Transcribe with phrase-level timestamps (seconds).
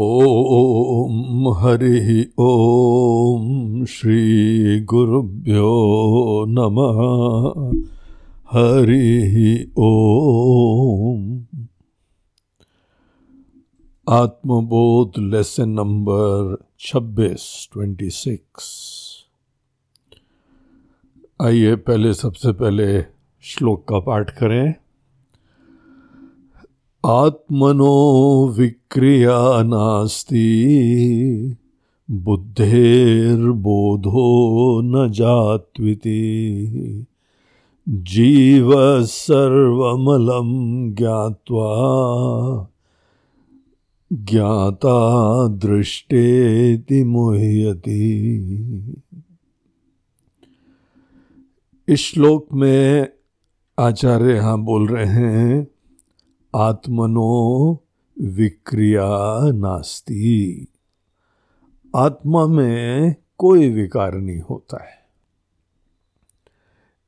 [0.00, 5.70] ॐ हरिः ॐ श्रीगुरुभ्यो
[6.48, 7.78] नमः।
[8.50, 11.40] हरिः ॐ।
[14.08, 18.50] आत्मबोध लेसन नंबर 26 26
[21.42, 23.02] आइए पहले, सबसे पहले
[23.42, 24.74] श्लोक का पाठ करें।
[27.06, 30.46] आत्मनो विक्रिया नास्ति
[32.10, 32.80] बुद्धेर्बोधो
[34.80, 36.26] न जात्विति।
[37.88, 38.72] जीव
[39.04, 40.48] सर्वमलं
[40.94, 41.68] ज्ञात्वा
[44.12, 48.02] ज्ञाता दृष्टेति मुह्यति।
[51.88, 53.08] इस श्लोक में
[53.78, 55.68] आचार्य यहाँ बोल रहे हैं
[56.56, 57.72] आत्मनो
[58.20, 60.66] विक्रिया नास्ति।
[61.96, 65.08] आत्मा में कोई विकार नहीं होता है।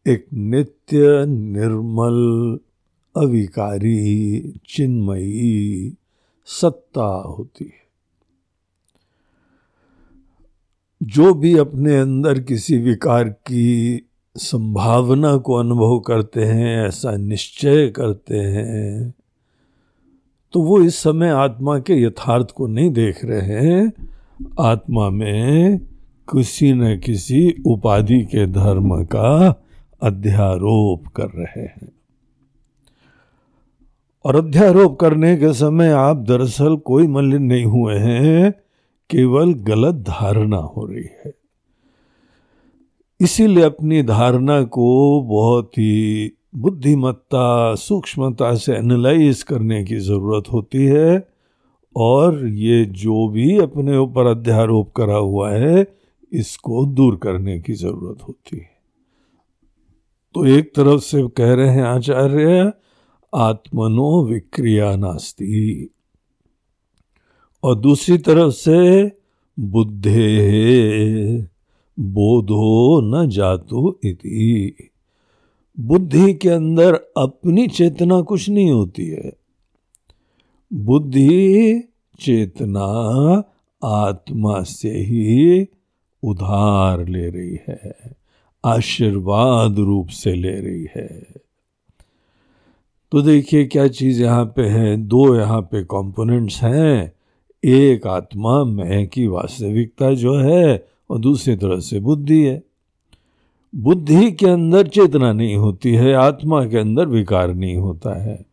[0.06, 2.58] एक नित्य निर्मल
[3.16, 5.94] अविकारी चिन्मयी
[6.46, 7.88] सत्ता होती है।
[11.02, 14.00] जो भी अपने अंदर किसी विकार की
[14.36, 19.14] संभावना को अनुभव करते हैं, ऐसा निश्चय करते हैं
[20.52, 23.92] तो वो इस समय आत्मा के यथार्थ को नहीं देख रहे हैं।
[24.60, 25.78] आत्मा में
[26.32, 29.62] किसी न किसी उपाधि के धर्म का
[30.02, 31.92] अध्यारोप कर रहे हैं।
[34.24, 38.52] और अध्यारोप करने के समय आप दरअसल कोई मलिन नहीं हुए हैं,
[39.10, 41.34] केवल गलत धारणा हो रही है।
[43.20, 51.28] इसीलिए अपनी धारणा को बहुत ही बुद्धिमत्ता, सूक्ष्मता से एनालाइज करने की ज़रूरत होती है
[51.96, 55.96] और ये जो भी अपने ऊपर अध्यारोप करा हुआ है,
[56.32, 58.70] इसको दूर करने की ज़रूरत होती है।
[60.34, 62.72] तो एक तरफ़ से कह रहे हैं आचार्य,
[63.34, 65.90] आत्मनो विक्रिया नास्ती।
[67.64, 69.12] और दूसरी तरफ़ से,
[69.60, 71.42] बुद्धे
[72.00, 74.89] बोधो न जातु इति।
[75.80, 79.32] बुद्धि के अंदर अपनी चेतना कुछ नहीं होती है।
[80.72, 81.82] बुद्धि
[82.20, 82.86] चेतना
[83.84, 85.68] आत्मा से ही
[86.22, 87.94] उधार ले रही है,
[88.64, 91.26] आशीर्वाद रूप से ले रही है।
[93.12, 97.12] तो देखिए क्या चीज़ यहाँ पे है, दो यहाँ पे कंपोनेंट्स हैं।
[97.64, 102.69] एक आत्मा, मैं की वास्तविकता जो है, और दूसरी तरह से बुद्धि है।
[103.74, 108.46] बुद्धि के अंदर चेतना नहीं होती है, आत्मा के अंदर विकार नहीं होता है।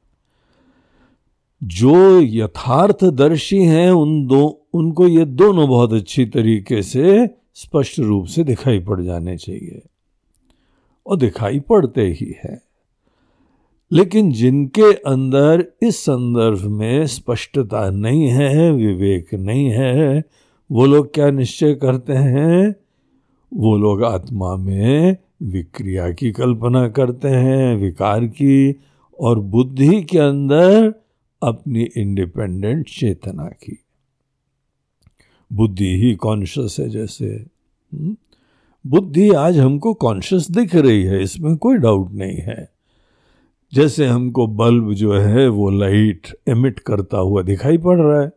[1.63, 8.43] जो यथार्थदर्शी हैं, उन दो, उनको ये दोनों बहुत अच्छी तरीके से स्पष्ट रूप से
[8.43, 9.81] दिखाई पड़ जाने चाहिए।
[11.07, 12.61] और दिखाई पड़ते ही है।
[13.91, 20.23] लेकिन जिनके अंदर इस संदर्भ में स्पष्टता नहीं है, विवेक नहीं है,
[20.71, 22.75] वो लोग क्या निश्चय करते हैं?
[23.53, 28.75] वो लोग आत्मा में विक्रिया की कल्पना करते हैं, विकार की
[29.19, 30.93] और बुद्धि के अंदर
[31.43, 33.79] अपनी इंडिपेंडेंट चेतना की।
[35.53, 37.25] बुद्धि ही कॉन्शियस है जैसे।
[37.93, 38.17] हम्म?
[38.87, 42.69] बुद्धि आज हमको कॉन्शियस दिख रही है, इसमें कोई डाउट नहीं है।
[43.73, 48.31] जैसे हमको बल्ब जो है, वो लाइट एमिट करता हुआ दिखाई पड़ रहा है।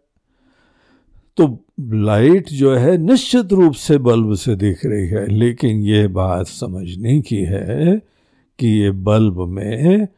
[1.36, 6.46] तो लाइट जो है निश्चित रूप से बल्ब से दिख रही है, लेकिन ये बात
[6.46, 8.02] समझने की है
[8.58, 10.08] कि ये बल्ब में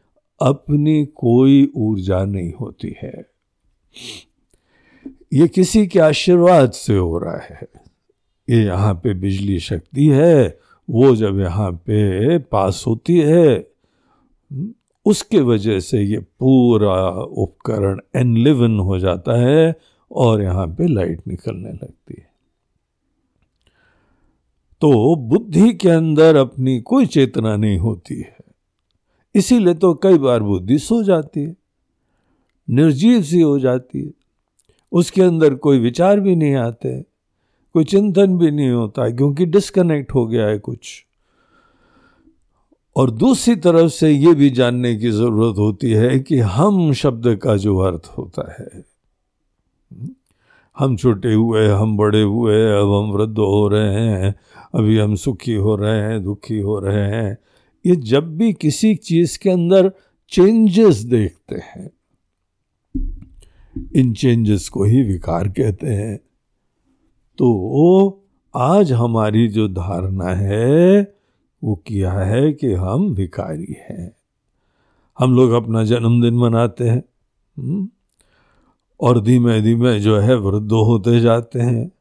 [0.41, 3.25] अपनी कोई ऊर्जा नहीं होती है।
[5.33, 7.67] ये किसी के आशीर्वाद से हो रहा है।
[8.49, 10.59] ये यहाँ पे बिजली शक्ति है,
[10.89, 13.67] वो जब यहाँ पे पास होती है,
[15.05, 21.71] उसके वजह से ये पूरा उपकरण एनलिवन हो जाता है और यहाँ पे लाइट निकलने
[21.71, 22.31] लगती है।
[24.81, 28.37] तो बुद्धि के अंदर अपनी कोई चेतना नहीं होती है।
[29.35, 31.55] इसीलिए तो कई बार बुद्धि सो जाती है,
[32.69, 34.11] निर्जीव सी हो जाती है।
[34.91, 37.01] उसके अंदर कोई विचार भी नहीं आते,
[37.73, 41.05] कोई चिंतन भी नहीं होता, क्योंकि डिस्कनेक्ट हो गया है कुछ।
[42.95, 47.57] और दूसरी तरफ़ से ये भी जानने की ज़रूरत होती है कि हम शब्द का
[47.57, 48.92] जो अर्थ होता है
[50.77, 54.35] हम छोटे हुए हम बड़े हुए अब हम वृद्ध हो रहे हैं,
[54.75, 57.37] अभी हम सुखी हो रहे हैं, दुखी हो रहे हैं।
[57.85, 59.93] ये जब भी किसी चीज़ के अंदर
[60.29, 61.91] चेंजेस देखते हैं,
[63.95, 66.17] इन चेंजेस को ही विकार कहते हैं।
[67.37, 68.23] तो
[68.55, 71.15] आज हमारी जो धारणा है,
[71.63, 74.15] वो किया है कि हम विकारी हैं।
[75.19, 77.03] हम लोग अपना जन्मदिन मनाते हैं।
[77.57, 77.89] हम्म?
[79.03, 81.91] और धीमे धीमे जो है वृद्ध होते जाते हैं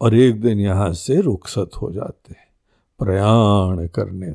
[0.00, 2.46] और एक दिन यहाँ से रुखसत हो जाते हैं,
[3.00, 4.34] प्रयाण करने।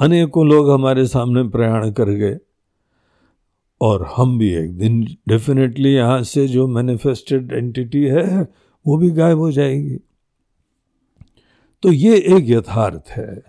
[0.00, 2.36] अनेकों लोग हमारे सामने प्रयाण कर गए
[3.80, 8.48] और हम भी एक दिन डेफिनेटली यहाँ से जो मैनिफेस्टेड एंटिटी है,
[8.86, 9.98] वो भी गायब हो जाएगी।
[11.82, 13.42] तो ये एक यथार्थ है,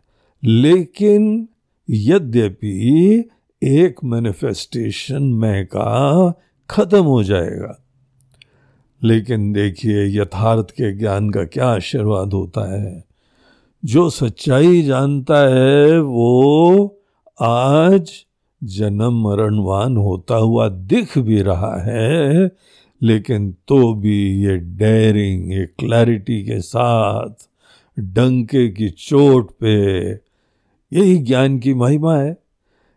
[0.44, 1.47] लेकिन
[1.89, 3.29] यद्यपि
[3.61, 6.33] एक मैनिफेस्टेशन में का
[6.69, 7.83] खत्म हो जाएगा।
[9.04, 13.04] लेकिन देखिए, यथार्थ के ज्ञान का क्या आशीर्वाद होता है?
[13.86, 16.98] जो सच्चाई जानता है, वो
[17.42, 18.12] आज
[18.63, 22.51] जन्म मरणवान होता हुआ दिख भी रहा है,
[23.01, 27.30] लेकिन तो भी ये डेयरिंग ये क्लैरिटी के साथ,
[28.00, 30.12] डंके की चोट पे,
[30.94, 32.38] यही ज्ञान की महिमा है।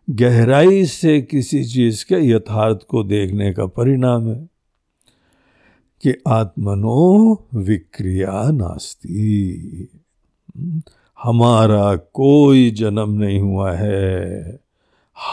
[0.09, 4.49] गहराई से किसी चीज़ के यथार्थ को देखने का परिणाम है
[6.01, 9.89] कि आत्मनो विक्रिया नास्ती।
[11.23, 14.59] हमारा कोई जन्म नहीं हुआ है।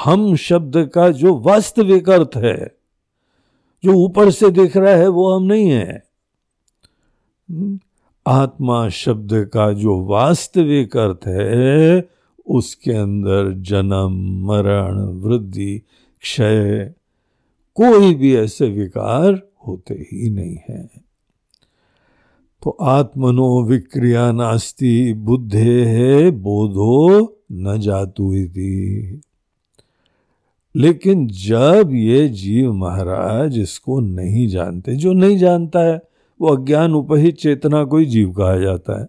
[0.03, 2.77] हम शब्द का जो वास्तविक अर्थ है,
[3.85, 6.03] जो ऊपर से दिख रहा है, वो हम नहीं है।
[8.27, 12.20] आत्मा शब्द का जो वास्तविक अर्थ है
[12.51, 15.83] उसके अंदर जन्म, मरण, वृद्धि,
[16.21, 16.95] क्षय
[17.75, 20.91] कोई भी ऐसे विकार होते ही नहीं है।
[22.63, 29.21] तो आत्मनो विक्रिया नास्ति, बुद्धे है, बोधो न जातु थी
[30.77, 36.03] लेकिन जब ये जीव महाराज इसको नहीं जानते, जो नहीं जानता है,
[36.41, 39.07] वो अज्ञान उपहित चेतना को ही जीव कहा जाता है।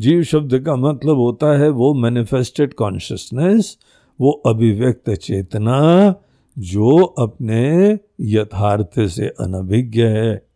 [0.00, 3.78] जीव शब्द का मतलब होता है वो मैनिफेस्टेड कॉन्शियसनेस
[4.20, 6.14] वो अभिव्यक्त चेतना,
[6.58, 10.46] जो अपने यथार्थ से अनभिज्ञ है।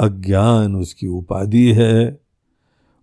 [0.00, 2.20] अज्ञान उसकी उपाधि है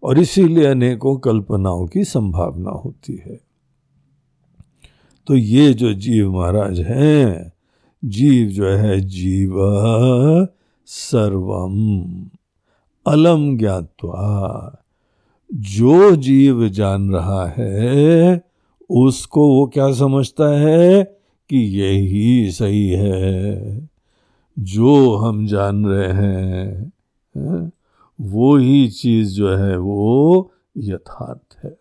[0.04, 3.40] और इसीलिए अनेकों कल्पनाओं की संभावना होती है।
[5.28, 7.54] तो ये जो जीव महाराज हैं,
[8.06, 9.56] जीव जो है जीव
[10.86, 11.86] सर्वम,
[13.08, 14.82] अलम ज्ञातवा।
[15.56, 18.42] जो जीव जान रहा है,
[18.90, 21.04] उसको वो क्या समझता है
[21.50, 23.90] कि यही सही है?
[24.60, 26.92] जो हम जान रहे हैं
[28.22, 31.78] वो ही चीज़ जो है वो यथार्थ है।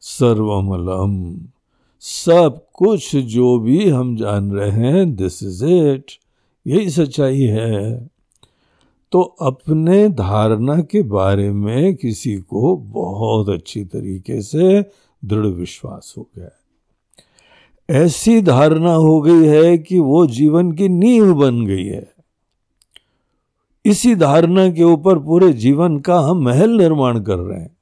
[0.00, 1.40] सर्वमलम,
[2.00, 6.04] सब कुछ जो भी हम जान रहे हैं दिस इज़ इट
[6.66, 8.10] यही सच्चाई है।
[9.12, 14.82] तो अपने धारणा के बारे में किसी को बहुत अच्छी तरीके से
[15.24, 16.48] दृढ़ विश्वास हो गया
[17.90, 22.12] ऐसी धारणा हो गई है कि वो जीवन की नींव बन गई है।
[23.84, 27.76] इसी धारणा के ऊपर पूरे जीवन का हम महल निर्माण कर रहे हैं।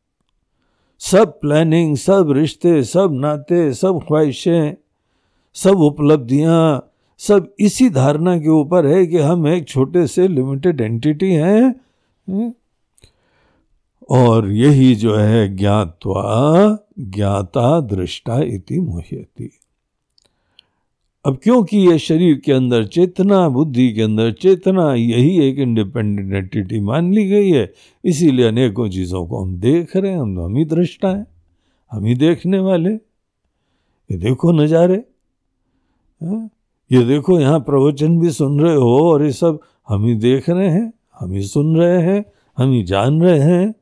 [0.99, 4.77] सब प्लानिंग सब रिश्ते, सब नाते, सब ख्वाहिशें,
[5.55, 6.90] सब उपलब्धियाँ
[7.21, 12.53] सब इसी धारणा के ऊपर है कि हम एक छोटे से लिमिटेड एंटिटी हैं हम्म?
[14.11, 19.51] और यही जो है ज्ञातवा, ज्ञाता दृष्टा इति मुह्यति
[21.25, 26.81] अब क्योंकि ये शरीर के अंदर चेतना, बुद्धि के अंदर चेतना, यही एक इंडिपेंडेंट एंटिटी
[26.81, 27.73] मान ली गई है,
[28.05, 31.27] इसीलिए अनेकों चीज़ों को हम देख रहे हैं, हम हम ही दृष्टा हैं,
[31.93, 34.97] हम ही देखने वाले ये देखो नज़ारे
[36.21, 36.51] हाँ?
[36.91, 40.69] ये देखो यहाँ प्रवचन भी सुन रहे हो और ये सब हम ही देख रहे
[40.69, 42.25] हैं हम ही सुन रहे हैं
[42.59, 43.75] हम ही जान रहे हैं।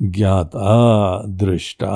[0.00, 1.92] ज्ञाता दृष्टा।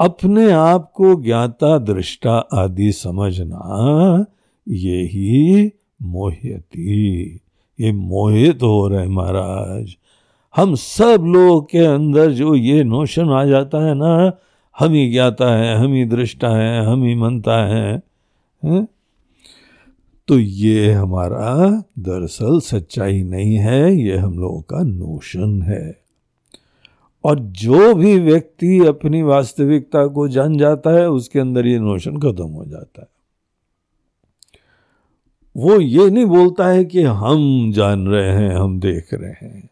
[0.00, 4.24] अपने आप को ज्ञाता दृष्टा आदि समझना
[4.66, 5.70] ये ही
[6.02, 7.24] मोहती
[7.78, 9.94] ये मोहित हो रहे महाराज।
[10.54, 14.32] हम सब लोग के अंदर जो ये नोशन आ जाता है ना
[14.76, 18.02] हम ही ज्ञाता है हम ही दृष्टा है हम ही मनता है,
[18.64, 18.88] है?
[20.28, 26.00] तो ये हमारा दरअसल सच्चाई नहीं है, ये हम लोगों का नोशन है।
[27.24, 32.44] और जो भी व्यक्ति अपनी वास्तविकता को जान जाता है, उसके अंदर ये नोशन खत्म
[32.44, 33.08] हो जाता है।
[35.56, 39.70] वो ये नहीं बोलता है कि हम जान रहे हैं, हम देख रहे हैं।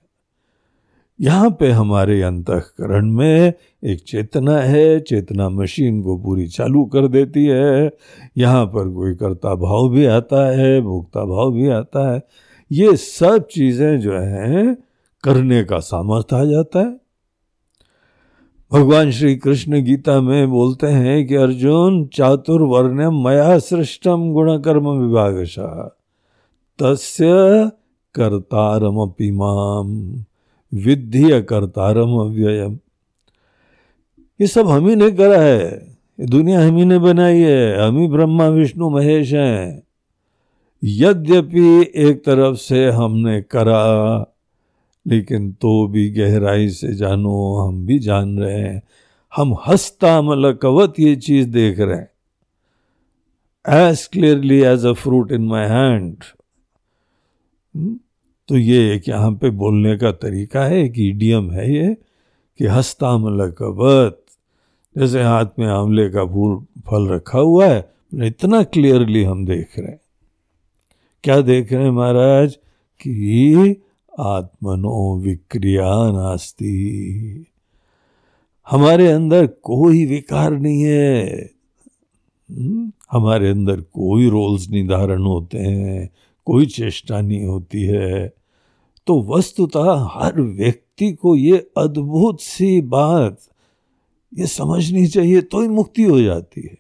[1.21, 3.53] यहाँ पे हमारे अंतकरण में
[3.85, 7.91] एक चेतना है, चेतना मशीन को पूरी चालू कर देती है।
[8.39, 12.23] यहाँ पर कोई कर्ता भाव भी आता है, भोक्ता भाव भी आता है।
[12.73, 14.79] ये सब चीज़ें जो हैं,
[15.25, 17.01] करने का सामर्थ्य आ जाता है।
[18.73, 25.45] भगवान श्री कृष्ण गीता में बोलते हैं कि, अर्जुन चातुर्वर्ण मया सृष्टम गुण कर्म विभाग
[26.79, 27.27] तस्य
[28.15, 30.25] कर्तारम माम।
[30.75, 32.79] विधि कर्तारम अव्ययम।
[34.41, 38.09] ये सब हम ही ने करा है। दुनिया हम ही ने बनाई है। हम ही
[38.09, 39.83] ब्रह्मा, विष्णु, महेश हैं।
[40.85, 44.21] यद्यपि एक तरफ़ से हमने करा,
[45.07, 48.83] लेकिन तो भी गहराई से जानो, हम भी जान रहे हैं।
[49.37, 52.11] हम हस्ता मलकवत ये चीज़ देख रहे हैं।
[53.69, 56.17] As clearly as a fruit in my hand
[58.49, 61.97] तो ये एक यहाँ पे बोलने का तरीका है, एक ईडियम है ये,
[62.59, 64.25] कि हस्ता मलकवत
[64.99, 69.89] जैसे हाथ में आंवले का फूल, फल रखा हुआ है इतना क्लियरली हम देख रहे
[69.89, 70.01] हैं।
[71.25, 72.55] क्या देख रहे हैं महाराज?
[73.01, 73.77] कि
[74.21, 77.47] आत्मनो विक्रिया नास्ती।
[78.71, 81.51] हमारे अंदर कोई विकार नहीं है।
[82.51, 82.93] हम्म?
[83.11, 86.11] हमारे अंदर कोई रोल्स निर्धारण होते हैं,
[86.45, 88.38] कोई चेष्टा नहीं होती है।
[89.09, 93.39] तो वस्तुतः हर व्यक्ति को ये अद्भुत सी बात,
[94.39, 96.79] ये समझनी चाहिए तो ही मुक्ति हो जाती है?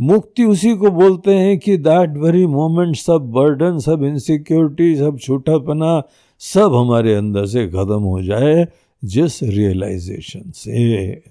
[0.00, 6.02] मुक्ति उसी को बोलते हैं कि दैट वेरी मोमेंट सब बर्डन सब इनसिक्योरिटी सब छोटापना,
[6.38, 8.68] सब हमारे अंदर से खत्म हो जाए
[9.04, 11.22] जिस रियलाइजेशन से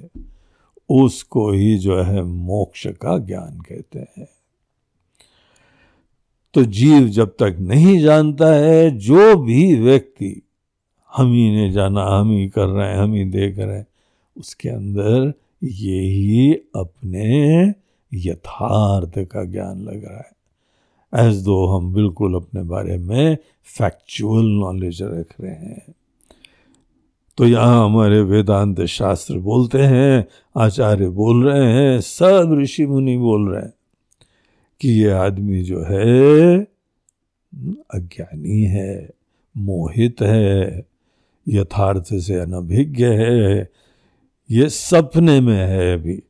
[0.89, 4.27] उसको ही जो है मोक्ष का ज्ञान कहते हैं
[6.53, 10.41] तो जीव जब तक नहीं जानता है, जो भी व्यक्ति
[11.15, 13.87] हम ही ने जाना, हम ही कर रहे हैं, हम ही देख रहे हैं,
[14.37, 17.61] उसके अंदर ये ही अपने
[18.13, 20.39] यथार्थ का ज्ञान लग रहा है।
[21.27, 25.93] एज दो हम बिल्कुल अपने बारे में फैक्चुअल नॉलेज रख रहे हैं।
[27.37, 30.27] तो यहाँ हमारे वेदांत शास्त्र बोलते हैं,
[30.57, 33.73] आचार्य बोल रहे हैं, सब ऋषि मुनि बोल रहे हैं।
[34.81, 36.59] कि ये आदमी जो है
[37.95, 39.09] अज्ञानी है,
[39.57, 40.85] मोहित है,
[41.47, 43.69] यथार्थ से अनभिज्ञ है,
[44.51, 46.23] ये सपने में है अभी।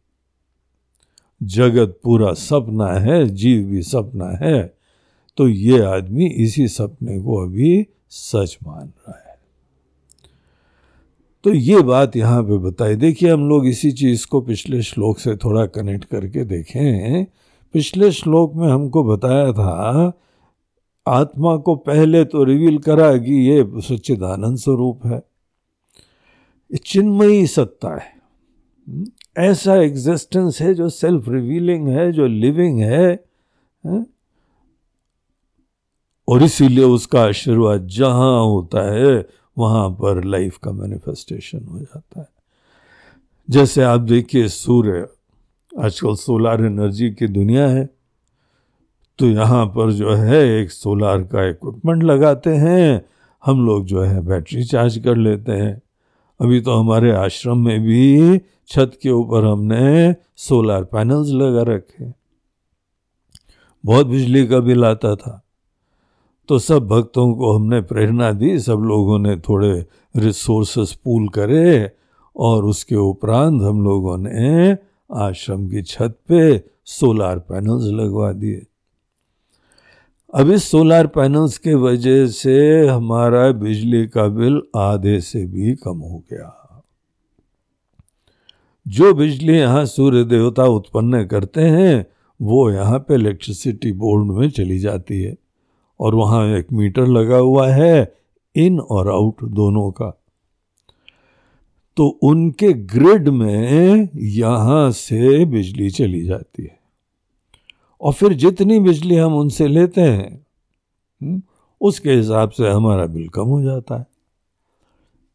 [1.43, 4.73] जगत पूरा सपना है, जीव भी सपना है
[5.37, 9.37] तो ये आदमी इसी सपने को अभी सच मान रहा है।
[11.43, 15.35] तो ये बात यहाँ पे बताई। देखिए, हम लोग इसी चीज़ को पिछले श्लोक से
[15.35, 17.25] थोड़ा कनेक्ट करके देखें।
[17.73, 20.13] पिछले श्लोक में हमको बताया था
[21.07, 25.23] आत्मा को पहले तो रिवील करा कि ये सच्चिदानंद स्वरूप है।
[26.85, 28.19] चिन्मयी सत्ता है।
[29.37, 33.25] ऐसा एग्जिस्टेंस है जो सेल्फ रिवीलिंग है जो लिविंग है,
[33.85, 34.05] है?
[36.27, 42.29] और इसीलिए उसका आशीर्वाद जहाँ होता है वहाँ पर लाइफ का मैनिफेस्टेशन हो जाता है।
[43.49, 45.07] जैसे आप देखिए सूर्य
[45.71, 47.85] आजकल सोलार एनर्जी की दुनिया है
[49.19, 53.05] तो यहाँ पर जो है एक सोलार का इक्विपमेंट लगाते हैं।
[53.45, 55.81] हम लोग जो है बैटरी चार्ज कर लेते हैं।
[56.39, 62.11] अभी तो हमारे आश्रम में भी छत के ऊपर हमने सोलार पैनल्स लगा रखे
[63.83, 65.41] बहुत बिजली का बिल आता था
[66.49, 69.85] तो सब भक्तों को हमने प्रेरणा दी, सब लोगों ने थोड़े
[70.15, 71.91] रिसोर्सेस पूल करे
[72.35, 78.65] और उसके उपरांत हम लोगों ने आश्रम की छत पे सोलार पैनल्स लगवा दिए।
[80.35, 85.97] अब इस सोलार पैनल्स के वजह से हमारा बिजली का बिल आधे से भी कम
[85.97, 86.83] हो गया।
[88.87, 92.05] जो बिजली यहाँ सूर्य देवता उत्पन्न करते हैं,
[92.41, 95.35] वो यहाँ पे इलेक्ट्रिसिटी बोर्ड में चली जाती है
[95.99, 98.15] और वहाँ एक मीटर लगा हुआ है
[98.55, 100.18] इन और आउट दोनों का।
[101.99, 106.79] तो उनके ग्रिड में यहाँ से बिजली चली जाती है।
[108.01, 110.45] और फिर जितनी बिजली हम उनसे लेते हैं
[111.23, 111.41] हम्म,
[111.81, 114.05] उसके हिसाब से हमारा बिल कम हो जाता है।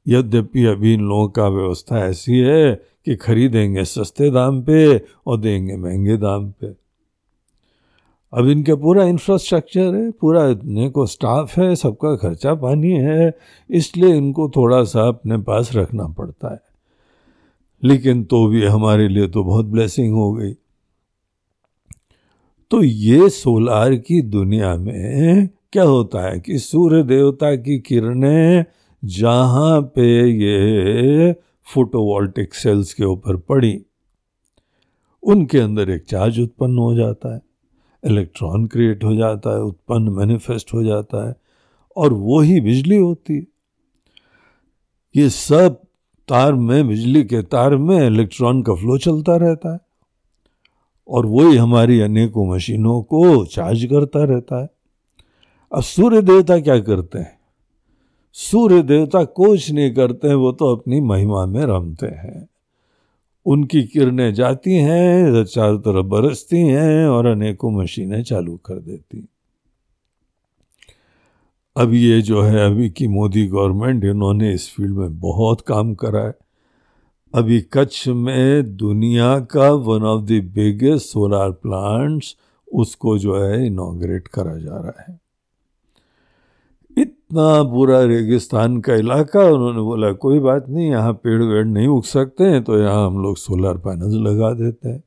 [0.09, 5.77] यद्यपि अभी इन लोगों का व्यवस्था ऐसी है कि खरीदेंगे सस्ते दाम पे और देंगे
[5.77, 6.84] महँगे दाम पे।
[8.35, 13.33] अब इनके पूरा इंफ्रास्ट्रक्चर है, पूरा इतने को स्टाफ है, सबका खर्चा पानी है,
[13.71, 16.61] इसलिए इनको थोड़ा सा अपने पास रखना पड़ता है।
[17.83, 20.53] लेकिन तो भी हमारे लिए तो बहुत ब्लेसिंग हो गई।
[22.71, 28.65] तो ये सोलार की दुनिया में क्या होता है कि सूर्य देवता की किरणें
[29.03, 31.33] जहाँ पे ये
[31.67, 33.85] फोटोवोल्टिक सेल्स के ऊपर पड़ी,
[35.23, 37.41] उनके अंदर एक चार्ज उत्पन्न हो जाता है।
[38.05, 41.35] इलेक्ट्रॉन क्रिएट हो जाता है, उत्पन्न मैनिफेस्ट हो जाता है
[41.97, 43.47] और वो ही बिजली होती है।
[45.17, 45.81] ये सब
[46.29, 49.81] तार में, बिजली के तार में इलेक्ट्रॉन का फ्लो चलता रहता है
[51.09, 54.69] और वही हमारी अनेकों मशीनों को चार्ज करता रहता है।
[55.73, 57.39] अब सूर्य देवता क्या करते हैं?
[58.33, 62.49] सूर्य देवता कुछ नहीं करते हैं, वो तो अपनी महिमा में रमते हैं।
[63.47, 69.29] उनकी किरणें जाती हैं चारों तरफ़ बरसती हैं और अनेकों मशीनें चालू कर देती।
[71.77, 76.21] अब ये जो है, अभी की मोदी गवर्नमेंट, इन्होंने इस फ़ील्ड में बहुत काम करा
[76.21, 76.35] है।
[77.35, 82.37] अभी कच्छ में दुनिया का one of the biggest solar plants
[82.73, 85.24] उसको जो है इनाग्रेट करा जा रहा है।
[86.97, 92.05] इतना पूरा रेगिस्तान का इलाका, उन्होंने बोला, कोई बात नहीं, यहाँ पेड़ वेड़ नहीं उग
[92.05, 95.03] सकते हैं तो यहाँ हम लोग सोलर पैनल लगा देते हैं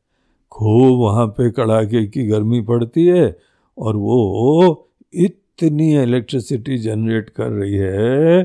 [0.51, 3.35] खूब वहाँ पे कड़ाके की गर्मी पड़ती है,
[3.77, 8.43] और वो इतनी इलेक्ट्रिसिटी जनरेट कर रही है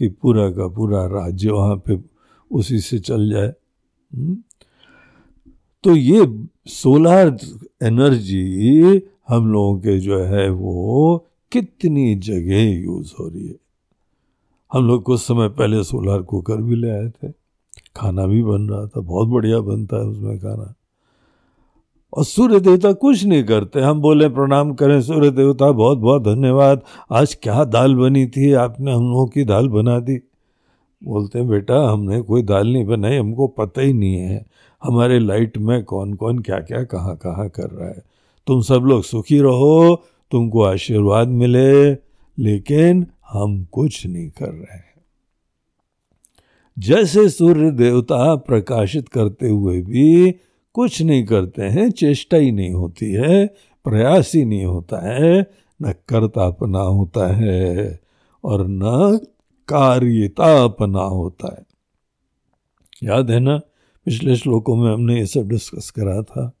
[0.00, 1.98] कि पूरा का पूरा राज्य वहाँ पे
[2.50, 4.36] उसी से चल जाए हम्म?
[5.84, 6.26] तो ये
[6.70, 7.36] सोलर
[7.82, 13.54] एनर्जी हम लोगों के जो है, वो कितनी जगह यूज़ हो रही है।
[14.72, 17.32] हम लोग कुछ समय पहले सोलर कुकर भी ले आए थे।
[17.96, 20.74] खाना भी बन रहा था, बहुत बढ़िया बनता है उसमें खाना।
[22.16, 26.82] और सूर्य देवता कुछ नहीं करते, हम बोले प्रणाम करें सूर्य देवता बहुत बहुत धन्यवाद।
[27.12, 28.52] आज क्या दाल बनी थी?
[28.52, 30.18] आपने हम लोगों की दाल बना दी।
[31.04, 34.46] बोलते हैं, बेटा, हमने कोई दाल नहीं बनाई हमको पता ही नहीं है।
[34.82, 38.02] हमारे लाइट में कौन कौन क्या क्या कहाँ कहाँ कर रहा है।
[38.46, 40.02] तुम सब लोग सुखी रहो
[40.34, 41.92] तुमको आशीर्वाद मिले,
[42.38, 44.94] लेकिन हम कुछ नहीं कर रहे हैं।
[46.78, 50.34] जैसे सूर्य देवता प्रकाशित करते हुए भी
[50.72, 53.46] कुछ नहीं करते हैं, चेष्टा ही नहीं होती है,
[53.84, 55.50] प्रयास ही नहीं होता है,
[55.82, 58.00] न कर्ता अपना होता है
[58.44, 59.18] और न
[59.68, 61.66] कार्यता अपना होता है।
[63.02, 63.58] याद है ना,
[64.04, 66.52] पिछले श्लोकों में हमने ये सब डिस्कस करा था।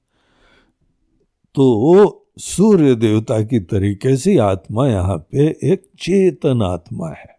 [1.54, 7.38] तो सूर्य देवता की तरीके से आत्मा यहाँ पे एक चेतन आत्मा है।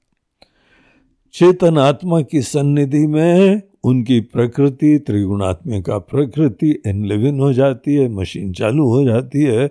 [1.34, 8.88] चेतन आत्मा की सन्निधि में उनकी प्रकृति, त्रिगुणात्मिका प्रकृति एनलिविन हो जाती है मशीन चालू
[8.88, 9.68] हो जाती है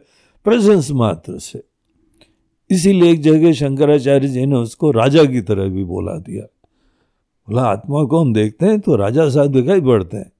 [0.47, 1.63] प्रेजेंस मात्र से।
[2.71, 6.45] इसीलिए एक जगह शंकराचार्य जी ने उसको राजा की तरह भी बोला दिया।
[7.49, 10.33] बोला, आत्मा को हम देखते हैं तो राजा साहब दिखाई पड़ते हैं।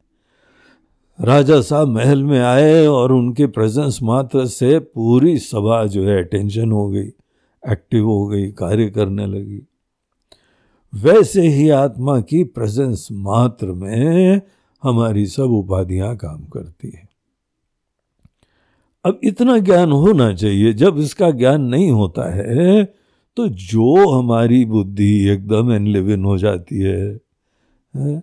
[1.19, 6.73] राजा साहब महल में आए और उनके प्रेजेंस मात्र से पूरी सभा जो है अटेंशन
[6.73, 7.07] हो गई
[7.63, 9.61] एक्टिव हो गई कार्य करने लगी।
[10.93, 14.41] वैसे ही आत्मा की प्रेजेंस मात्र में
[14.83, 17.09] हमारी सब उपाधियाँ काम करती है।
[19.05, 22.85] अब इतना ज्ञान होना चाहिए जब इसका ज्ञान नहीं होता है
[23.37, 27.21] तो जो हमारी बुद्धि एकदम एनलिविन हो जाती है,
[27.95, 28.23] है?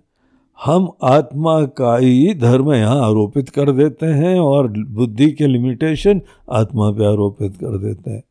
[0.62, 6.22] हम आत्मा का ही धर्म यहाँ आरोपित कर देते हैं और बुद्धि के लिमिटेशन
[6.52, 8.24] आत्मा पे आरोपित कर देते हैं।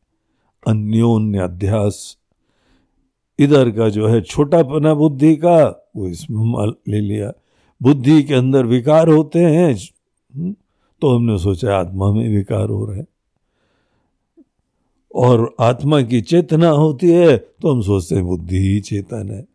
[0.63, 2.17] अन्योन्य अध्यास।
[3.39, 5.57] इधर का जो है छोटापना बुद्धि का
[5.95, 7.31] वो इसमें ले लिया।
[7.81, 10.55] बुद्धि के अंदर विकार होते हैं हम्म,
[11.01, 13.03] तो हमने सोचा आत्मा में विकार हो रहे
[15.15, 19.50] और आत्मा की चेतना होती है तो हम सोचते हैं बुद्धि ही चेतन है।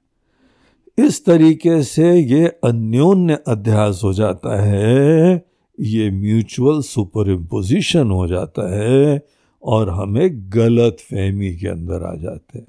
[0.99, 5.45] इस तरीके से ये अन्योन्य अध्यास हो जाता है,
[5.79, 9.21] ये म्यूचुअल सुपर इम्पोजिशन हो जाता है
[9.63, 12.67] और हमें गलत फहमी के अंदर आ जाते हैं।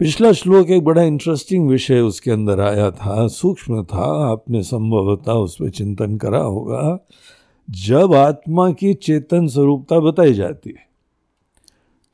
[0.00, 5.56] पिछला श्लोक एक बड़ा इंटरेस्टिंग विषय उसके अंदर आया था, सूक्ष्म था, आपने संभवतः उस
[5.56, 6.98] पर चिंतन करा होगा।
[7.68, 10.82] जब आत्मा की चेतन स्वरूपता बताई जाती है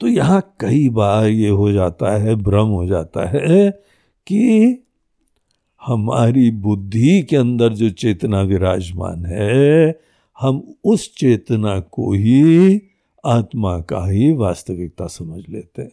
[0.00, 3.70] तो यहाँ कई बार ये हो जाता है, भ्रम हो जाता है
[4.26, 4.84] कि
[5.86, 10.00] हमारी बुद्धि के अंदर जो चेतना विराजमान है,
[10.40, 12.80] हम उस चेतना को ही
[13.24, 15.90] आत्मा का ही वास्तविकता समझ लेते हैं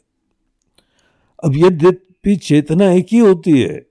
[1.43, 3.85] अब यद्यपि चेतना एक ही होती है,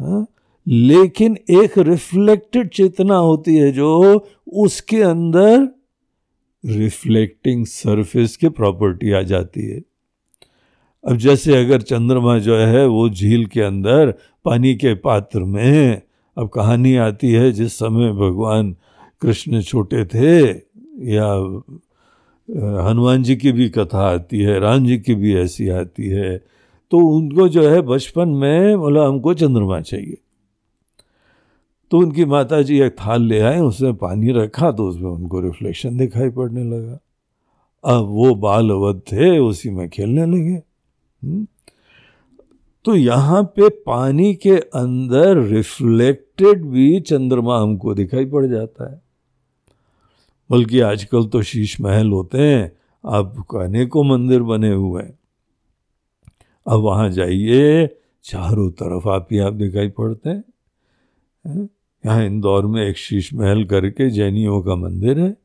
[0.00, 0.26] हा?
[0.68, 5.68] लेकिन एक रिफ्लेक्टेड चेतना होती है जो उसके अंदर
[6.66, 9.80] रिफ्लेक्टिंग सरफेस की प्रॉपर्टी आ जाती है
[11.04, 14.10] अब जैसे अगर चंद्रमा जो है, वो झील के अंदर
[14.44, 16.02] पानी के पात्र में,
[16.36, 18.74] अब कहानी आती है, जिस समय भगवान
[19.22, 20.38] कृष्ण छोटे थे,
[21.12, 21.26] या
[22.88, 26.36] हनुमान जी की भी कथा आती है, राम जी की भी ऐसी आती है
[26.92, 30.16] तो उनको जो है, बचपन में बोला, हमको चंद्रमा चाहिए
[31.90, 35.96] तो उनकी माता जी एक थाल ले आए उसमें पानी रखा तो उसमें उनको रिफ्लेक्शन
[35.96, 36.98] दिखाई पड़ने लगा
[37.84, 40.60] अब वो बाल अवध थे, उसी में खेलने लगे।
[42.84, 49.02] तो यहाँ पे पानी के अंदर रिफ्लेक्टेड भी चंद्रमा हमको दिखाई पड़ जाता है।
[50.50, 52.72] बल्कि आजकल तो शीश महल होते हैं
[53.04, 55.18] अब अनेकों मंदिर बने हुए हैं।
[56.66, 57.86] अब वहाँ जाइए,
[58.24, 60.44] चारों तरफ़ आप ही आप दिखाई पड़ते हैं।
[62.04, 65.36] यहाँ इंदौर में एक शीश महल करके जैनियों का मंदिर है।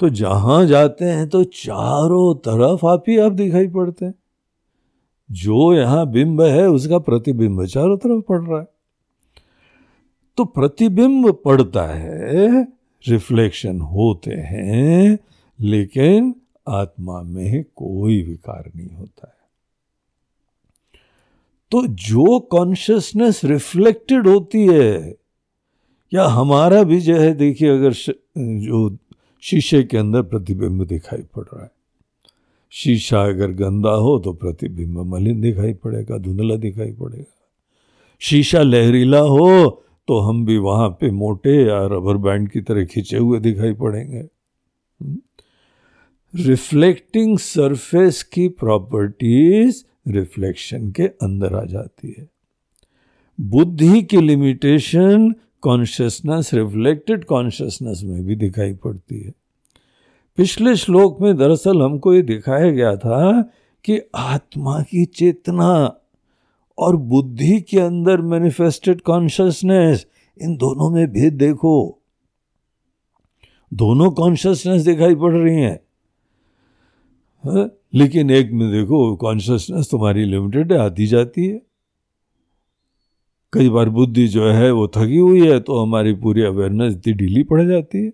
[0.00, 4.14] तो जहाँ जाते हैं तो चारों तरफ़ आप ही आप दिखाई पड़ते हैं।
[5.30, 8.66] जो यहाँ बिंब है, उसका प्रतिबिंब चारों तरफ़ पड़ रहा है।
[10.36, 12.62] तो प्रतिबिंब पड़ता है,
[13.08, 15.18] रिफ्लेक्शन होते हैं,
[15.60, 16.34] लेकिन
[16.68, 19.36] आत्मा में कोई विकार नहीं होता है।
[21.70, 25.16] तो जो कॉन्शियसनेस रिफ्लेक्टेड होती है,
[26.14, 27.92] या हमारा भी जो है, देखिए, अगर
[28.38, 28.96] जो
[29.42, 31.75] शीशे के अंदर प्रतिबिंब दिखाई पड़ रहा है
[32.76, 37.32] शीशा अगर गंदा हो तो प्रतिबिंब मलिन दिखाई पड़ेगा, धुंधला दिखाई पड़ेगा।
[38.20, 43.16] शीशा लहरीला हो तो हम भी वहाँ पे मोटे या रबर बैंड की तरह खिंचे
[43.16, 44.22] हुए दिखाई पड़ेंगे।
[46.34, 52.28] रिफ्लेक्टिंग सरफेस की प्रॉपर्टीज़ रिफ्लेक्शन के अंदर आ जाती है।
[53.40, 59.32] बुद्धि की लिमिटेशन कॉन्शियसनेस, रिफ्लेक्टेड कॉन्शियसनेस में भी दिखाई पड़ती है।
[60.36, 63.42] पिछले श्लोक में दरअसल हमको ये दिखाया गया था
[63.84, 65.96] कि आत्मा की चेतना
[66.78, 70.06] और बुद्धि के अंदर मैनिफेस्टेड कॉन्शियसनेस
[70.42, 72.02] इन दोनों में भेद देखो।
[73.74, 75.80] दोनों कॉन्शियसनेस दिखाई पड़ रही हैं।
[77.46, 77.70] है?
[77.94, 81.62] लेकिन एक में देखो कॉन्शियसनेस तुम्हारी लिमिटेड है आती जाती है।
[83.52, 87.42] कई बार बुद्धि जो है, वो थकी हुई है तो हमारी पूरी अवेयरनेस इतनी ढीली
[87.42, 88.12] पड़ जाती है।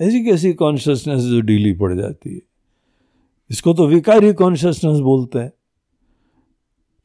[0.00, 2.40] ऐसी कैसी कॉन्शियसनेस जो ढीली पड़ जाती है?
[3.50, 5.52] इसको तो विकारी कॉन्शियसनेस बोलते हैं।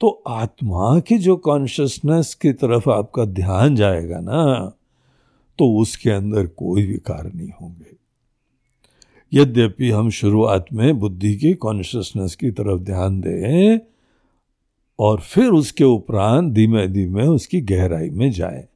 [0.01, 4.73] तो आत्मा की जो कॉन्शियसनेस की तरफ़ आपका ध्यान जाएगा ना
[5.59, 7.95] तो उसके अंदर कोई विकार नहीं होंगे।
[9.33, 13.79] यद्यपि हम शुरुआत में बुद्धि की कॉन्शियसनेस की तरफ़ ध्यान दें
[14.99, 18.67] और फिर उसके उपरांत धीमे धीमे उसकी गहराई में जाए।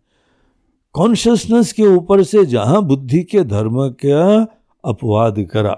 [0.94, 4.48] कॉन्शियसनेस के ऊपर से जहाँ बुद्धि के धर्म का
[4.86, 5.78] अपवाद करा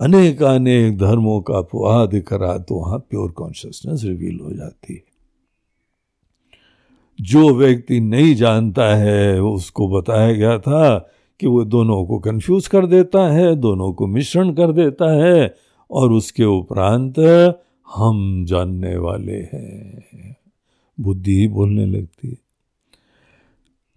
[0.00, 5.02] अनेक अनेक धर्मों का अपवाद करा तो वहाँ प्योर कॉन्शियसनेस रिवील हो जाती है।
[7.20, 10.98] जो व्यक्ति नहीं जानता है, उसको बताया गया था
[11.40, 15.54] कि वो दोनों को कंफ्यूज कर देता है, दोनों को मिश्रण कर देता है,
[15.90, 17.18] और उसके उपरांत
[17.94, 20.36] हम जानने वाले हैं।
[21.00, 22.47] बुद्धि ही बोलने लगती है।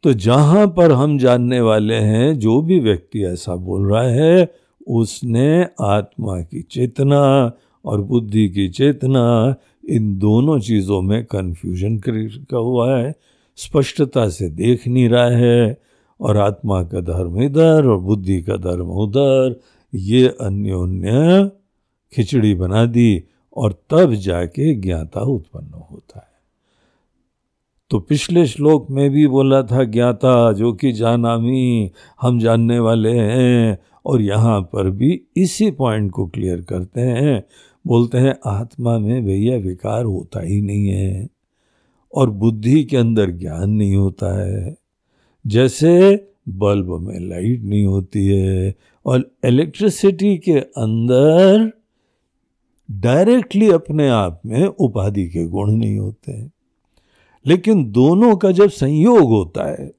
[0.04, 4.54] तो जहाँ पर हम जानने वाले हैं, जो भी व्यक्ति ऐसा बोल रहा है,
[4.88, 7.52] उसने आत्मा की चेतना
[7.86, 9.56] और बुद्धि की चेतना
[9.90, 11.98] इन दोनों चीज़ों में कन्फ्यूज़न
[12.52, 13.14] का हुआ है।
[13.58, 15.78] स्पष्टता से देख नहीं रहा है
[16.20, 19.60] और आत्मा का धर्म इधर और बुद्धि का धर्म उधर,
[19.94, 21.52] ये अन्योन्य
[22.14, 23.24] खिचड़ी बना दी
[23.58, 26.31] और तब जाके ज्ञाता उत्पन्न होता है।
[27.92, 33.80] तो पिछले श्लोक में भी बोला था, ज्ञाता, जो कि जानामी हम जानने वाले हैं।
[34.06, 37.44] और यहाँ पर भी इसी पॉइंट को क्लियर करते हैं।
[37.88, 41.28] बोलते हैं, आत्मा में भैया विकार होता ही नहीं है।
[42.16, 44.76] और बुद्धि के अंदर ज्ञान नहीं होता है।
[45.48, 48.76] जैसे बल्ब में लाइट नहीं होती है,
[49.06, 51.72] और इलेक्ट्रिसिटी के अंदर
[52.92, 56.52] डायरेक्टली अपने आप में उपाधि के गुण नहीं होते। हैं
[57.46, 59.92] लेकिन दोनों का जब संयोग होता है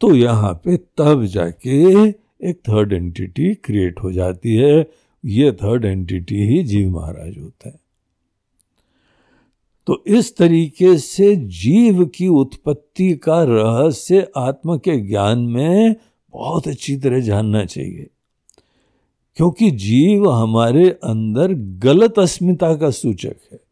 [0.00, 2.08] तो यहाँ पे तब जाके
[2.48, 4.90] एक थर्ड एंटिटी क्रिएट हो जाती है।
[5.24, 7.80] ये थर्ड एंटिटी ही जीव महाराज होता है।
[9.86, 15.96] तो इस तरीके से जीव की उत्पत्ति का रहस्य आत्म के ज्ञान में
[16.32, 18.10] बहुत अच्छी तरह जानना चाहिए।
[19.36, 23.65] क्योंकि जीव हमारे अंदर गलत अस्मिता का सूचक है।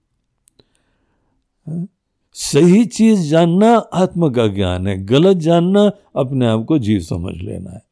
[2.37, 7.71] सही चीज़ जानना आत्म का ज्ञान है, गलत जानना अपने आप को जीव समझ लेना
[7.71, 7.83] है।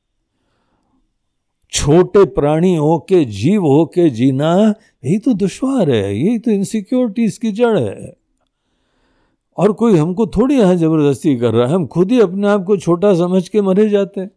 [1.72, 4.52] छोटे प्राणी होके, जीव होके जीना,
[5.04, 8.12] यही तो दुश्वार है, यही तो इनसिक्योरिटीज की जड़ है।
[9.58, 12.76] और कोई हमको थोड़ी यहाँ ज़बरदस्ती कर रहा है, हम खुद ही अपने आप को
[12.78, 14.30] छोटा समझ के मरे जाते हैं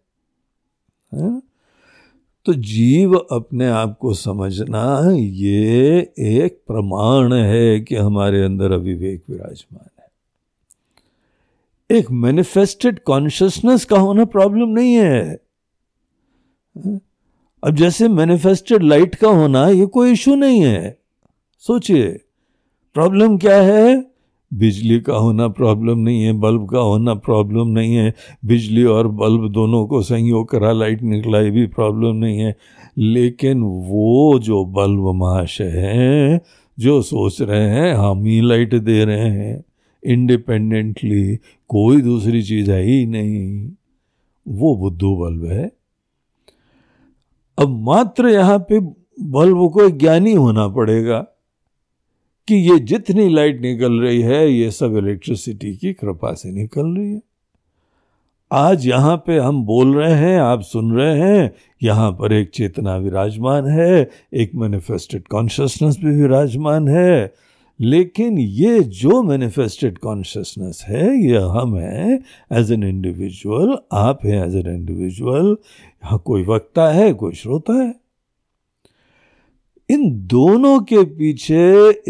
[2.45, 9.87] तो जीव अपने आप को समझना, ये एक प्रमाण है कि हमारे अंदर अविवेक विराजमान
[11.91, 15.39] एक मैनिफेस्टेड कॉन्शियसनेस का होना प्रॉब्लम नहीं है।
[17.63, 20.99] अब जैसे मैनिफेस्टेड लाइट का होना, ये कोई इशू नहीं है।
[21.59, 22.07] सोचिए
[22.93, 24.05] प्रॉब्लम क्या है?
[24.53, 28.13] बिजली का होना प्रॉब्लम नहीं है बल्ब का होना प्रॉब्लम नहीं है।
[28.45, 32.55] बिजली और बल्ब दोनों को संयोग करा लाइट निकला, ये भी प्रॉब्लम नहीं है।
[32.97, 36.41] लेकिन वो जो बल्ब महाशय हैं,
[36.79, 39.64] जो सोच रहे हैं, हम ही लाइट दे रहे हैं।
[40.05, 41.35] इंडिपेंडेंटली
[41.67, 43.71] कोई दूसरी चीज़ है ही नहीं।
[44.47, 45.71] वो बुद्धू बल्ब है।
[47.59, 48.79] अब मात्र यहाँ पे
[49.21, 51.19] बल्ब को ज्ञानी होना पड़ेगा
[52.47, 57.13] कि ये जितनी लाइट निकल रही है, ये सब इलेक्ट्रिसिटी की कृपा से निकल रही
[57.13, 57.21] है।
[58.51, 61.51] आज यहाँ पे हम बोल रहे हैं, आप सुन रहे हैं,
[61.83, 67.33] यहाँ पर एक चेतना विराजमान है, एक मैनिफेस्टेड कॉन्शियसनेस भी विराजमान है।
[67.79, 72.19] लेकिन ये जो मैनिफेस्टेड कॉन्शियसनेस है, ये हम हैं
[72.51, 75.55] एज एन इंडिविजुअल आप हैं एज एन इंडिविजुअल
[76.15, 77.93] कोई वक्ता है, कोई श्रोता है।
[79.89, 81.57] इन दोनों के पीछे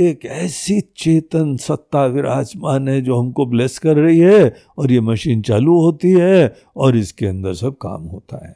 [0.01, 5.41] एक ऐसी चेतन सत्ता विराजमान है जो हमको ब्लेस कर रही है और ये मशीन
[5.41, 8.56] चालू होती है और इसके अंदर सब काम होता है।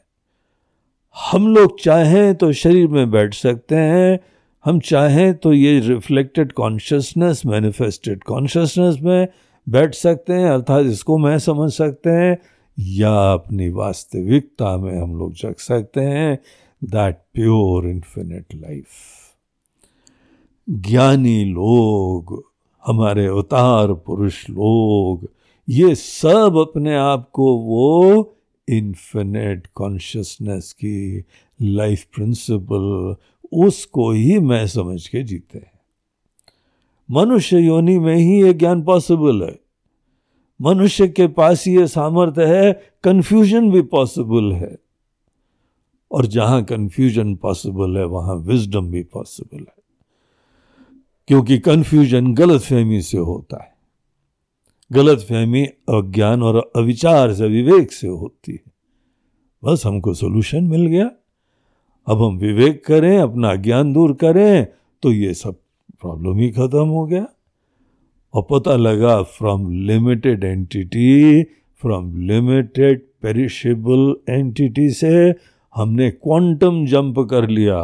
[1.16, 4.20] हम लोग चाहें तो शरीर में बैठ सकते हैं
[4.66, 9.28] हम चाहें तो ये रिफ्लेक्टेड कॉन्शियसनेस मैनिफेस्टेड कॉन्शियसनेस में
[9.70, 12.38] बैठ सकते हैं, अर्थात इसको मैं समझ सकते हैं,
[12.78, 16.40] या अपनी वास्तविकता में हम लोग जग सकते हैं
[16.84, 18.88] दैट प्योर इन्फिनिट लाइफ
[20.70, 22.44] ज्ञानी लोग,
[22.88, 25.28] हमारे अवतार पुरुष लोग,
[25.68, 28.36] ये सब अपने आप को वो
[28.68, 31.26] इन्फिनिट कॉन्शियसनेस की
[31.62, 33.16] लाइफ प्रिंसिपल
[33.54, 35.80] उसको ही मैं समझ के जीते हैं।
[37.12, 39.60] मनुष्य योनि में ही ये ज्ञान पॉसिबल है।
[40.62, 44.78] मनुष्य के पास ये सामर्थ्य है कंफ्यूजन भी पॉसिबल है।
[46.12, 49.74] और जहाँ कंफ्यूजन पॉसिबल है, वहाँ विजडम भी पॉसिबल है।
[51.28, 53.74] क्योंकि कंफ्यूजन गलत फहमी से होता है।
[54.92, 58.72] गलत फहमी अज्ञान और अविचार से विवेक से होती है।
[59.66, 61.12] बस हमको सोल्यूशन मिल गया।
[62.10, 64.68] अब हम विवेक करें, अपना ज्ञान दूर करें
[65.04, 65.56] तो ये सब
[66.02, 67.26] प्रॉब्लम ही खत्म हो गया।
[68.34, 71.44] और पता लगा from limited entity
[71.82, 75.36] from limited perishable entity से
[75.76, 77.80] हमने क्वांटम जंप कर लिया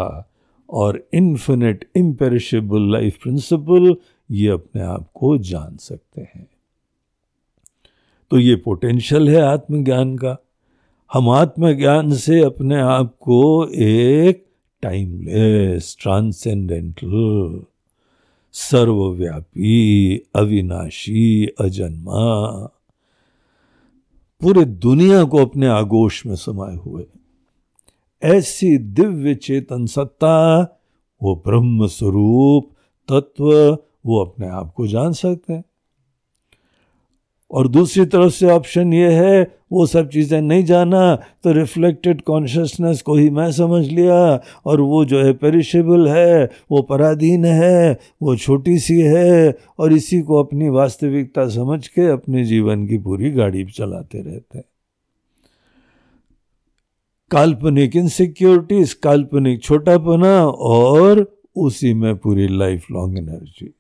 [0.69, 3.95] और इन्फिनिट इम्पेरिशेबल लाइफ प्रिंसिपल
[4.31, 6.47] ये अपने आप को जान सकते हैं।
[8.31, 10.38] तो ये पोटेंशियल है आत्मज्ञान का।
[11.15, 14.45] हम आत्मज्ञान से अपने आप को एक
[14.82, 17.63] टाइमलेस ट्रांसेंडेंटल
[18.54, 22.47] सर्वव्यापी, अविनाशी, अजन्मा,
[24.41, 27.06] पूरे दुनिया को अपने आगोश में समाये हुए।
[28.23, 30.62] ऐसी दिव्य चेतन सत्ता,
[31.23, 32.69] वो ब्रह्म स्वरूप
[33.12, 35.63] तत्व, वो अपने आप को जान सकते हैं।
[37.56, 43.02] और दूसरी तरफ़ से ऑप्शन ये है, वो सब चीज़ें नहीं जाना तो रिफ्लेक्टेड कॉन्शियसनेस
[43.02, 48.36] को ही मैं समझ लिया, और वो जो है पेरिशेबल है, वो पराधीन है, वो
[48.36, 53.65] छोटी सी है, और इसी को अपनी वास्तविकता समझ के अपने जीवन की पूरी गाड़ी
[53.65, 54.65] चलाते रहते हैं।
[57.32, 63.74] काल्पनिक इनसिक्योरिटीज काल्पनिक छोटापना, और उसी में पूरी लाइफ लॉन्ग एनर्जी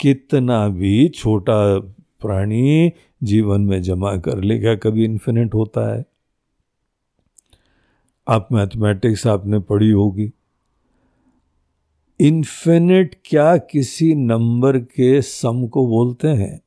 [0.00, 1.58] कितना भी छोटा
[2.20, 6.04] प्राणी जीवन में जमा कर लेगा कभी इन्फिनिट होता है?
[8.28, 10.32] आप मैथमेटिक्स आपने पढ़ी होगी।
[12.20, 16.60] इन्फिनिट क्या किसी नंबर के सम को बोलते हैं?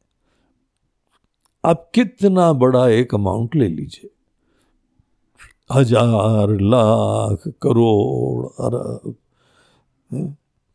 [1.66, 4.10] आप कितना बड़ा एक अमाउंट ले लीजिए।
[5.72, 9.16] हज़ार, लाख, करोड़, अरब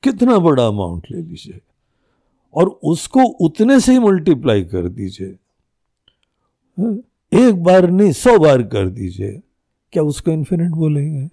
[0.03, 1.61] कितना बड़ा अमाउंट ले लीजिए?
[2.57, 5.29] और उसको उतने से ही मल्टीप्लाई कर दीजिए।
[7.47, 9.42] एक बार नहीं, सौ बार कर दीजिए।
[9.92, 11.31] क्या उसको इन्फिनिट बोलेंगे?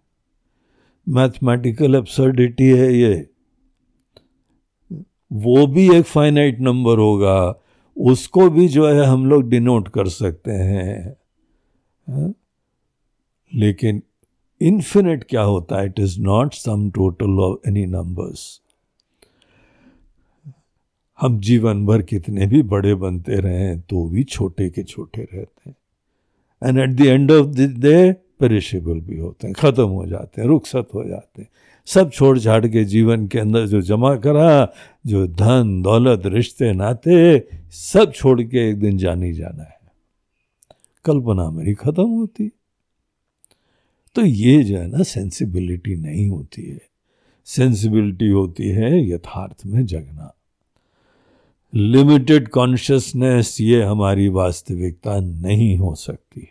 [1.10, 3.30] मैथमेटिकल एब्सर्डिटी है ये।
[5.34, 7.60] वो भी एक फाइनाइट नंबर होगा।
[7.98, 11.16] उसको भी जो है हम लोग डिनोट कर सकते हैं।
[13.56, 14.04] लेकिन
[14.62, 15.86] इन्फिनिट क्या होता है?
[15.86, 18.63] It is not sum total of any numbers
[21.20, 25.76] हम जीवन भर कितने भी बड़े बनते रहें तो भी छोटे के छोटे रहते हैं।
[26.64, 30.48] And at the end of the day perishable भी होते हैं, ख़त्म हो जाते हैं,
[30.48, 31.50] रुखसत हो जाते हैं।
[31.86, 34.74] सब छोड़ छाड़ के जीवन के अंदर जो जमा करा,
[35.06, 39.80] जो धन, दौलत, रिश्ते, नाते, सब छोड़ के एक दिन जानी जाना है।
[41.06, 42.52] कल्पना मेरी खत्म होती।
[44.16, 46.82] तो ये जो है ना सेंसिबिलिटी नहीं होती है।
[47.46, 50.33] सेंसिबिलिटी होती है यथार्थ में जगना।
[51.76, 56.48] लिमिटेड कॉन्शियसनेस ये हमारी वास्तविकता नहीं हो सकती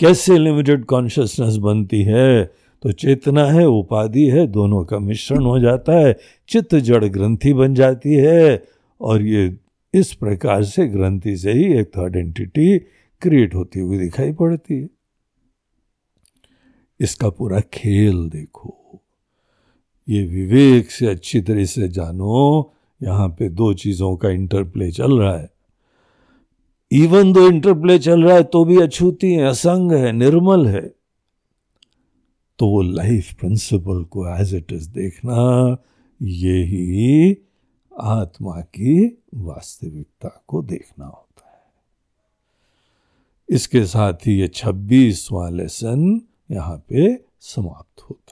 [0.00, 2.44] कैसे लिमिटेड कॉन्शियसनेस बनती है?
[2.82, 6.16] तो चेतना है, उपाधि है, दोनों का मिश्रण हो जाता है,
[6.48, 8.64] चित्त जड़ ग्रंथि बन जाती है,
[9.00, 9.56] और ये
[9.94, 12.78] इस प्रकार से ग्रंथि से ही एक थर्ड एंटिटी
[13.20, 14.88] क्रिएट होती हुई दिखाई पड़ती है।
[17.00, 19.00] इसका पूरा खेल देखो।
[20.08, 25.36] ये विवेक से अच्छी तरह से जानो यहाँ पे दो चीज़ों का इंटरप्ले चल रहा
[25.36, 25.50] है।
[26.92, 30.94] इवन दो इंटरप्ले चल रहा है तो भी अछूती है, असंग है, निर्मल है।
[32.58, 35.76] तो वो लाइफ प्रिंसिपल को एज इट इज़ देखना,
[36.22, 37.36] ये ही
[37.92, 41.60] आत्मा की वास्तविकता को देखना होता है।
[43.48, 48.31] इसके साथ ही ये छब्बीसवां लेसन यहाँ पे समाप्त होता